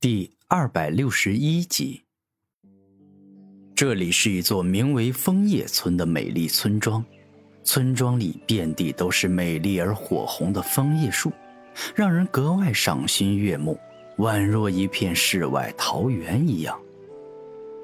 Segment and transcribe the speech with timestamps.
[0.00, 2.04] 第二百六十一集。
[3.74, 7.04] 这里是一座名为枫叶村的美丽村庄，
[7.64, 11.32] 村庄里遍地都是美丽而火红的枫叶树，
[11.96, 13.76] 让人格外赏心悦目，
[14.18, 16.78] 宛若一片世外桃源一样。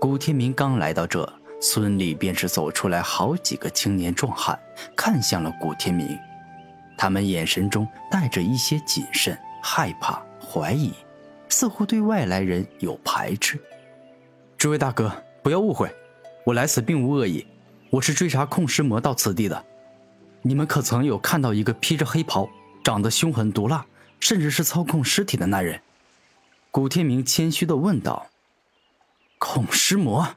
[0.01, 1.29] 古天明刚来到这
[1.61, 4.57] 村里，便是走出来好几个青年壮汉，
[4.97, 6.17] 看向了古天明，
[6.97, 10.93] 他们眼神中带着一些谨慎、害怕、怀疑。
[11.55, 13.61] 似乎对外来人有排斥。
[14.59, 15.89] 这位大哥，不要误会，
[16.45, 17.47] 我来此并无恶意，
[17.91, 19.65] 我是追查控尸魔到此地的。
[20.43, 22.51] 你们可曾有看到一个披着黑袍、
[22.83, 23.87] 长得凶狠毒辣，
[24.19, 25.81] 甚至是操控尸体的男人？
[26.73, 28.27] 古天明谦虚的问道。
[29.39, 30.35] 控尸魔，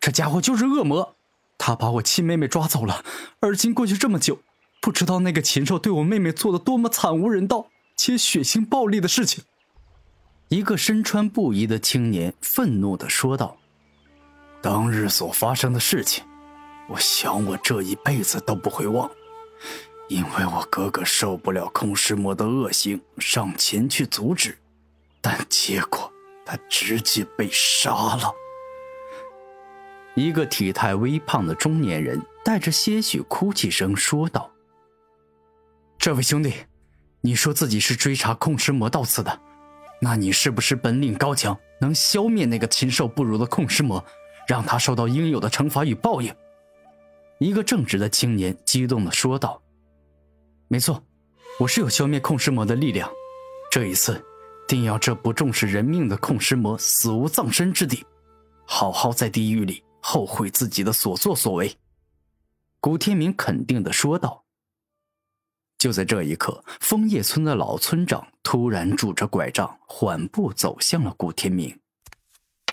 [0.00, 1.14] 这家伙就是恶魔，
[1.58, 3.04] 他把我亲妹妹抓走了，
[3.40, 4.38] 而今过去这么久，
[4.80, 9.44] 不知道那个禽兽对我妹妹做了多么惨无人道且血腥暴力的事情。
[10.48, 13.54] 一个身穿布衣的青年愤怒的说道
[14.62, 16.24] ：“当日所发生的事情，
[16.88, 19.10] 我想我这一辈子都不会忘。
[20.08, 24.56] 因为我哥哥受不了空尸魔的恶行，上前去阻止，
[25.20, 26.10] 但结果
[26.46, 28.32] 他直接被杀了。”
[30.16, 34.50] 一个体态微胖的中年人带着些许哭泣声说道
[35.98, 36.54] ：“这位兄弟，
[37.20, 39.40] 你说自己是追查空尸魔到此的。”
[40.00, 44.04] 那你是不是本领高强，能消灭那个禽兽不如的控尸魔，
[44.46, 46.32] 让他受到应有的惩罚与报应？
[47.38, 49.60] 一个正直的青年激动的说道
[50.68, 51.02] ：“没错，
[51.58, 53.10] 我是有消灭控尸魔的力量。
[53.70, 54.24] 这一次，
[54.66, 58.04] 定要这不重视人命的控尸魔死无葬身之地，
[58.66, 61.76] 好好在地狱里后悔自己的所作所为。”
[62.80, 64.44] 古天明肯定的说道。
[65.78, 71.78] 就在这一刻，枫叶村的老村长突然拄着拐杖，缓步走向了顾天明。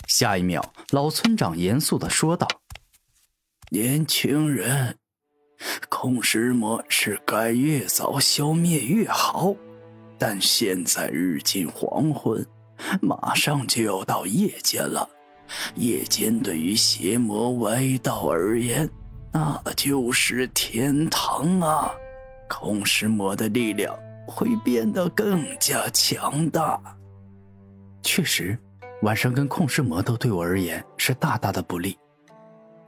[0.07, 2.47] 下一秒，老村长严肃的说道
[3.69, 4.97] ：“年轻人，
[5.87, 9.55] 控尸魔是该越早消灭越好，
[10.17, 12.43] 但现在日近黄昏，
[13.01, 15.07] 马上就要到夜间了。
[15.75, 18.89] 夜间对于邪魔歪道而言，
[19.31, 21.91] 那就是天堂啊！”
[22.47, 23.97] 控尸魔的力量
[24.27, 26.79] 会变得更加强大。
[28.01, 28.57] 确实，
[29.01, 31.97] 晚上跟控尸魔斗对我而言是大大的不利。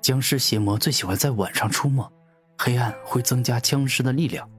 [0.01, 2.07] 僵尸邪魔最喜欢在晚上出没，
[2.57, 4.49] 黑暗会增加僵尸的力量，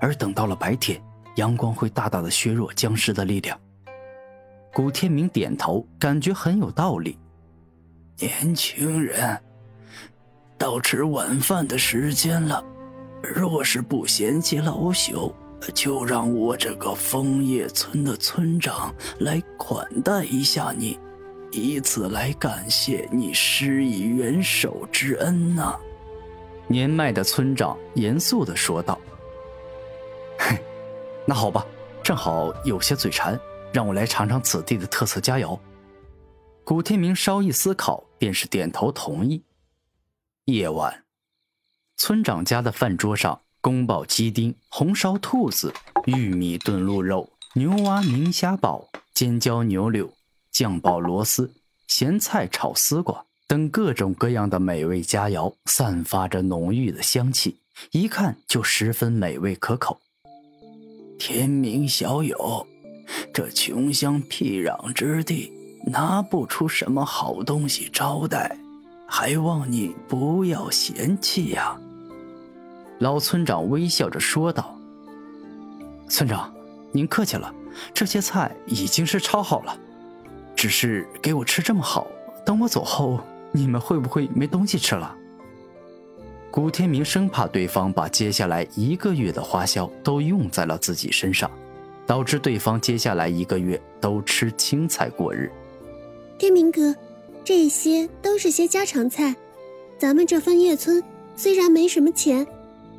[0.00, 1.02] 而等到了白天，
[1.36, 3.58] 阳光会大大的削弱僵尸的力量。
[4.72, 7.18] 古天明点头，感觉很有道理。
[8.18, 9.38] 年轻人，
[10.56, 12.64] 到吃晚饭的时间了。
[13.22, 15.32] 若是不嫌弃老朽，
[15.74, 20.98] 就让我这个枫叶村的村长来款待一下你，
[21.50, 25.74] 以此来感谢你施以援手之恩呐。
[26.68, 28.98] 年迈的村长严肃的说道
[30.38, 30.58] ：“嘿，
[31.26, 31.66] 那好吧，
[32.02, 33.38] 正好有些嘴馋，
[33.72, 35.58] 让我来尝尝此地的特色佳肴。”
[36.64, 39.42] 古天明稍一思考，便是点头同意。
[40.46, 41.05] 夜晚。
[41.96, 45.72] 村长家的饭桌上，宫保鸡丁、红烧兔子、
[46.04, 50.12] 玉米炖鹿肉、牛蛙明虾煲、尖椒牛柳、
[50.52, 51.50] 酱爆螺丝、
[51.88, 57.56] 咸菜炒丝瓜等各种各样的美味佳肴，散发着浓郁的香气，
[57.92, 59.98] 一看就十分美味可口。
[61.18, 62.66] 天明小友，
[63.32, 65.50] 这穷乡僻壤之地，
[65.86, 68.54] 拿不出什么好东西招待，
[69.08, 71.80] 还望你不要嫌弃呀。
[72.98, 74.74] 老村长微笑着说道
[76.08, 76.52] ：“村长，
[76.92, 77.54] 您客气了，
[77.92, 79.78] 这些菜已经是超好了。
[80.54, 82.06] 只是给我吃这么好，
[82.44, 83.20] 等我走后，
[83.52, 85.14] 你们会不会没东西吃了？”
[86.50, 91.50] 古天明生怕对方把接下来一个月的花销都用在了自己身上，
[92.06, 95.52] 导致对方接下来一个月都吃青菜过日。
[96.38, 96.94] 天明哥，
[97.44, 99.36] 这些都是些家常菜。
[99.98, 101.04] 咱们这枫叶村
[101.36, 102.46] 虽然没什么钱。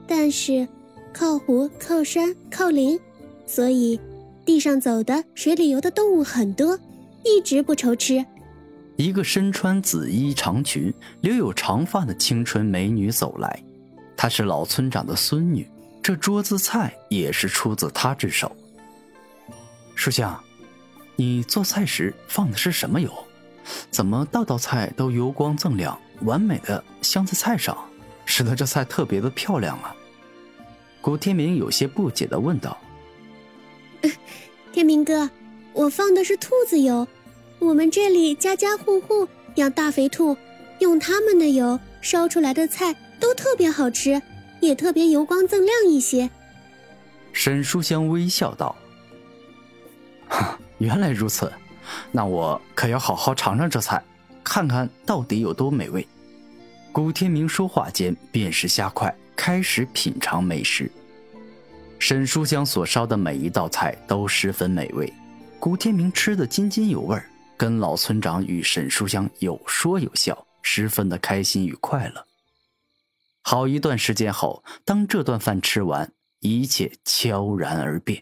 [0.08, 0.68] 但是，
[1.14, 3.00] 靠湖、靠山、靠林，
[3.46, 4.00] 所以
[4.46, 6.80] 地上走的、水里游的动物很多，
[7.24, 8.26] 一直不愁吃。
[8.96, 13.64] 一个身穿紫衣长裙、留有长发的青春美女走来，
[14.16, 15.70] 她是老村长的孙女，
[16.02, 18.56] 这桌子菜也是出自她之手。
[19.94, 20.40] 书香，
[21.16, 23.12] 你做菜时放的是什么油？
[23.92, 27.78] 怎么道道菜都油光锃亮，完美的镶在菜上，
[28.26, 29.94] 使得这菜特别的漂亮啊！
[31.08, 32.78] 古天明有些不解的问道
[34.74, 35.30] ：“天明哥，
[35.72, 37.08] 我放的是兔子油，
[37.60, 39.26] 我们这里家家户户
[39.56, 40.36] 养大肥兔，
[40.80, 44.22] 用他们的油烧出来的菜都特别好吃，
[44.60, 46.30] 也特别油光锃亮一些。
[47.32, 48.76] 沈书香微笑道
[50.78, 51.50] ：“原来如此，
[52.12, 54.04] 那我可要好好尝尝这菜，
[54.44, 56.06] 看看到底有多美味。”
[56.92, 60.92] 古天明说话间便是虾筷，开始品尝美食。
[62.00, 65.14] 沈书香所烧的每一道菜都十分美味，
[65.60, 67.18] 古天明吃得津津有味，
[67.56, 72.26] 跟老村长与沈书香有说有笑，十分的开心与快乐。
[73.44, 78.22] 好一段时间后，当这顿饭吃完，一切悄然而变，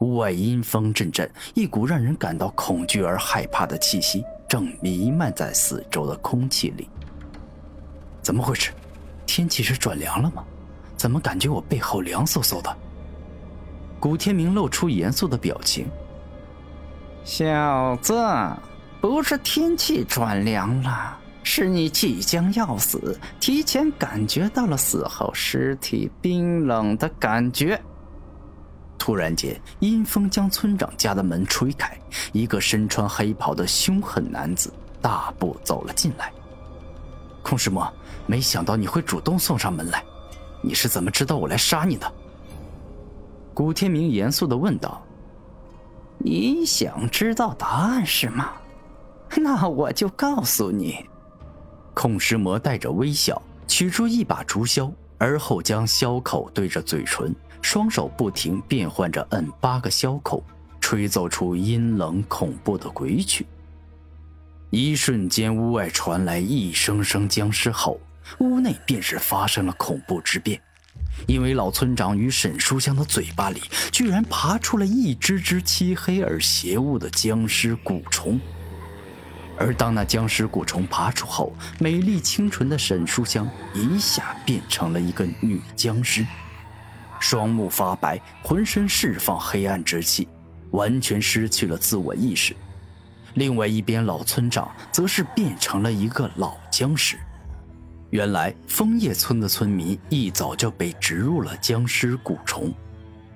[0.00, 6.88] 屋外阴风阵阵，一股让人感到恐惧而害怕的气息正弥漫在四周的空气里。
[8.20, 8.72] 怎么回事？
[9.38, 10.42] 天气是转凉了吗？
[10.96, 12.76] 怎么感觉我背后凉飕飕的？
[14.00, 15.86] 古天明露出严肃的表情
[17.22, 18.20] ：“小子，
[19.00, 27.80] 不是天气转凉了，是你即将要死，提前感觉到了死后尸体冰冷的感觉。”
[28.98, 31.96] 突然间，阴风将村长家的门吹开，
[32.32, 36.32] 一个身穿黑袍的凶狠男子大步走了进来。
[37.48, 37.90] 空师魔，
[38.26, 40.04] 没想到你会主动送上门来，
[40.60, 42.12] 你是怎么知道我来杀你的？
[43.54, 45.02] 古天明严肃的问道
[46.20, 48.52] ：“你想知道答案是吗？
[49.38, 51.08] 那我就告诉你。”
[51.94, 60.44] 控尸魔带着微笑，取出一把竹箫，而后将箫口对着嘴唇，双手不停变换着摁八个箫口，
[60.82, 63.46] 吹奏出阴冷恐怖的鬼曲。
[64.70, 67.98] 一瞬间，屋外传来一声声僵尸吼，
[68.38, 70.60] 屋内便是发生了恐怖之变。
[71.26, 78.38] 因为老村长与沈书香的嘴巴里居然爬出了一只只漆黑而邪恶的僵尸蛊虫，
[79.56, 86.26] 而当那僵尸蛊虫爬出后，美丽清纯的沈书香一下变成了一个女僵尸，
[87.18, 90.28] 双目发白，浑身释放黑暗之气，
[90.72, 92.54] 完全失去了自我意识。
[93.38, 97.16] 另外一边，老村长则是变成了一个老僵尸。
[98.10, 102.74] 原来枫叶村的村民一早就被植入了僵尸蛊虫。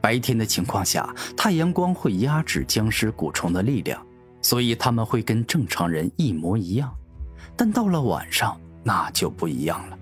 [0.01, 4.05] 白天的情况下，太阳光会压制僵尸蛊虫的力量，
[4.41, 6.93] 所以他们会跟正常人一模一样。
[7.57, 9.99] 但到了晚上，那就不一样了。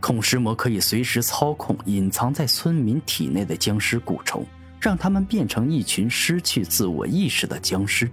[0.00, 4.44] 控尸魔可以随时操控隐藏在村民体内的僵尸蛊虫，
[4.78, 8.10] 让他们变成一群失去自我意识的僵尸。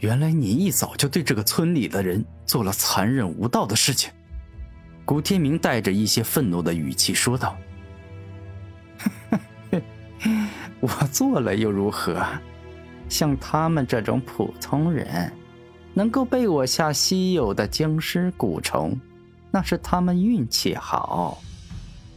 [0.00, 4.10] 原来你一早就对这个村里的人做了残忍无道的事情。
[5.04, 7.56] 古天明带着一些愤怒的语气说道
[10.80, 12.26] ：“我做了又如何？
[13.08, 15.32] 像他们这种普通人，
[15.94, 18.98] 能够被我下稀有的僵尸蛊虫，
[19.50, 21.40] 那是他们运气好。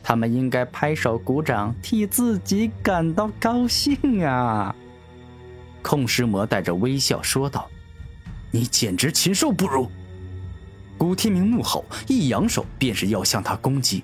[0.02, 4.76] 他们应该拍手鼓掌，替自己感到高兴啊！”
[5.81, 7.70] 控尸魔带着微笑说道
[8.52, 9.90] ：“你简直禽兽不如！”
[10.98, 14.04] 古天明怒吼，一扬手便是要向他攻击。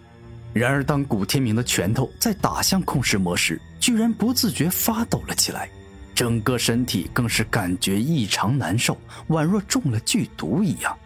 [0.54, 5.70] 然而，当古天明的拳头在打向控尸魔时，居然不自觉发抖了起来，
[6.14, 10.98] 整个身体更是感觉异常难受，宛若中了剧毒一样。